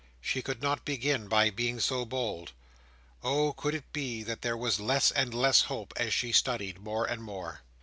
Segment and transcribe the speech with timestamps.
[0.19, 2.53] She could not begin by being so bold.
[3.23, 3.53] Oh!
[3.53, 7.21] could it be that there was less and less hope as she studied more and
[7.21, 7.61] more!